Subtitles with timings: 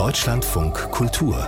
[0.00, 1.46] Deutschlandfunk Kultur.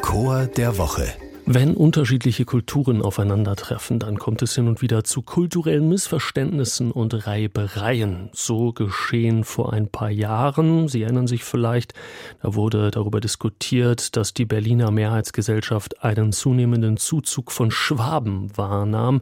[0.00, 1.12] Chor der Woche
[1.52, 8.30] wenn unterschiedliche Kulturen aufeinandertreffen, dann kommt es hin und wieder zu kulturellen Missverständnissen und Reibereien.
[8.32, 10.86] So geschehen vor ein paar Jahren.
[10.86, 11.92] Sie erinnern sich vielleicht,
[12.40, 19.20] da wurde darüber diskutiert, dass die Berliner Mehrheitsgesellschaft einen zunehmenden Zuzug von Schwaben wahrnahm.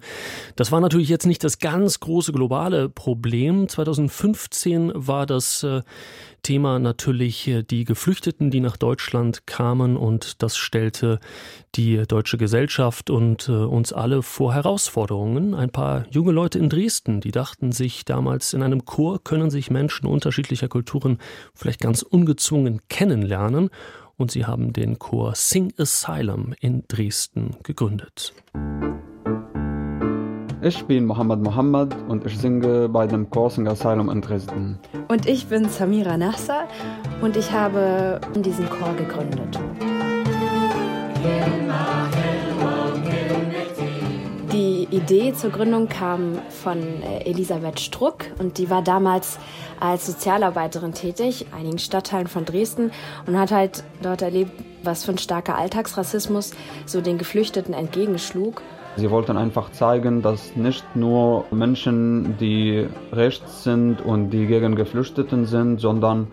[0.55, 3.71] Das war natürlich jetzt nicht das ganz große globale Problem.
[3.71, 5.81] 2015 war das äh,
[6.43, 11.21] Thema natürlich äh, die Geflüchteten, die nach Deutschland kamen und das stellte
[11.75, 15.55] die deutsche Gesellschaft und äh, uns alle vor Herausforderungen.
[15.55, 19.71] Ein paar junge Leute in Dresden, die dachten sich damals, in einem Chor können sich
[19.71, 21.19] Menschen unterschiedlicher Kulturen
[21.55, 23.71] vielleicht ganz ungezwungen kennenlernen
[24.17, 28.35] und sie haben den Chor Sing Asylum in Dresden gegründet.
[30.61, 34.77] Ich bin Mohammed Mohammed und ich singe bei dem Coursing Asylum in Dresden.
[35.07, 36.67] Und ich bin Samira Nassar
[37.21, 39.57] und ich habe diesen Chor gegründet.
[41.23, 42.08] Die
[44.99, 49.39] Idee zur Gründung kam von äh, Elisabeth Struck und die war damals
[49.79, 52.91] als Sozialarbeiterin tätig, einigen Stadtteilen von Dresden
[53.25, 54.51] und hat halt dort erlebt,
[54.83, 56.51] was für ein starker Alltagsrassismus
[56.85, 58.61] so den Geflüchteten entgegenschlug.
[58.97, 65.47] Sie wollten einfach zeigen, dass nicht nur Menschen, die rechts sind und die gegen Geflüchteten
[65.47, 66.27] sind, sondern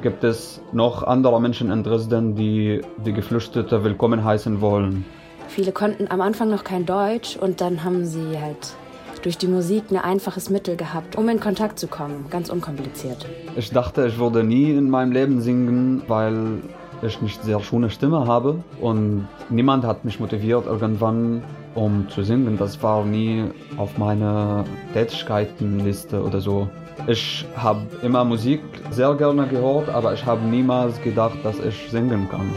[0.00, 5.04] gibt es noch andere Menschen in Dresden, die die Geflüchtete willkommen heißen wollen.
[5.48, 8.74] Viele konnten am Anfang noch kein Deutsch und dann haben sie halt
[9.22, 13.26] durch die Musik ein einfaches Mittel gehabt, um in Kontakt zu kommen, ganz unkompliziert.
[13.56, 16.60] Ich dachte, ich würde nie in meinem Leben singen, weil
[17.02, 21.42] ich nicht sehr schöne Stimme habe und niemand hat mich motiviert irgendwann
[21.74, 22.56] um zu singen.
[22.56, 23.44] Das war nie
[23.76, 26.68] auf meiner Tätigkeitenliste oder so.
[27.06, 28.60] Ich habe immer Musik
[28.90, 32.50] sehr gerne gehört, aber ich habe niemals gedacht, dass ich singen kann.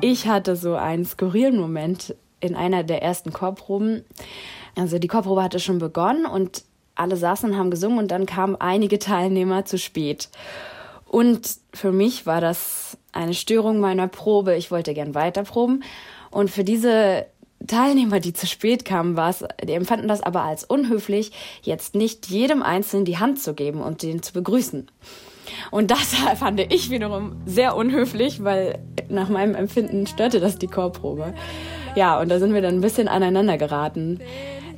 [0.00, 4.04] Ich hatte so einen skurrilen Moment in einer der ersten Chorproben.
[4.76, 6.62] Also die Chorprobe hatte schon begonnen und
[6.94, 10.28] alle saßen und haben gesungen und dann kamen einige Teilnehmer zu spät.
[11.04, 14.54] Und für mich war das eine Störung meiner Probe.
[14.54, 15.82] Ich wollte gern weiterproben.
[16.30, 17.26] Und für diese
[17.66, 21.32] Teilnehmer, die zu spät kamen, war es, die empfanden das aber als unhöflich,
[21.62, 24.88] jetzt nicht jedem Einzelnen die Hand zu geben und den zu begrüßen.
[25.70, 31.34] Und das fand ich wiederum sehr unhöflich, weil nach meinem Empfinden störte das die Chorprobe.
[31.94, 34.20] Ja, und da sind wir dann ein bisschen aneinander geraten.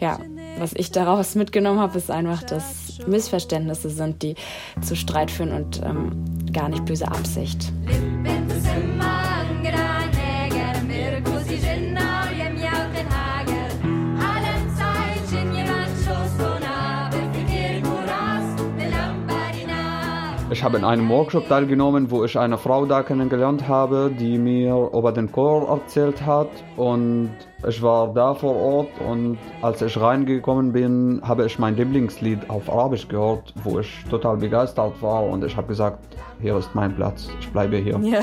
[0.00, 0.18] Ja,
[0.58, 4.34] was ich daraus mitgenommen habe, ist einfach, dass Missverständnisse sind, die
[4.80, 7.72] zu Streit führen und ähm, gar nicht böse Absicht.
[20.52, 24.90] Ich habe in einem Workshop teilgenommen, wo ich eine Frau da kennengelernt habe, die mir
[24.92, 26.48] über den Chor erzählt hat.
[26.76, 27.30] Und
[27.68, 32.68] ich war da vor Ort und als ich reingekommen bin, habe ich mein Lieblingslied auf
[32.68, 35.22] Arabisch gehört, wo ich total begeistert war.
[35.22, 36.00] Und ich habe gesagt,
[36.42, 38.00] hier ist mein Platz, ich bleibe hier.
[38.02, 38.20] Ja.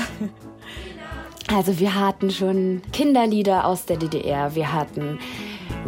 [1.50, 5.18] Also wir hatten schon Kinderlieder aus der DDR, wir hatten